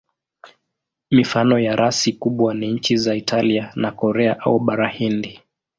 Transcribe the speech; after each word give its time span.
Mifano 1.11 1.59
ya 1.59 1.75
rasi 1.75 2.13
kubwa 2.13 2.53
ni 2.53 2.67
nchi 2.71 2.97
za 2.97 3.15
Italia 3.15 3.71
na 3.75 3.91
Korea 3.91 4.39
au 4.39 4.59
Bara 4.59 4.87
Hindi. 4.87 5.41